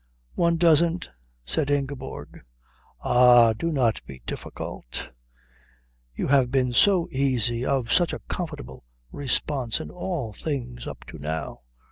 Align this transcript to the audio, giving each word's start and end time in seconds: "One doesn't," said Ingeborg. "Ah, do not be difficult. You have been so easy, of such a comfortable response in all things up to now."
"One 0.33 0.57
doesn't," 0.57 1.11
said 1.45 1.69
Ingeborg. 1.69 2.43
"Ah, 3.01 3.53
do 3.53 3.69
not 3.71 4.01
be 4.07 4.19
difficult. 4.25 5.07
You 6.15 6.25
have 6.25 6.49
been 6.49 6.73
so 6.73 7.07
easy, 7.11 7.63
of 7.67 7.93
such 7.93 8.11
a 8.11 8.17
comfortable 8.27 8.83
response 9.11 9.79
in 9.79 9.91
all 9.91 10.33
things 10.33 10.87
up 10.87 11.05
to 11.05 11.19
now." 11.19 11.61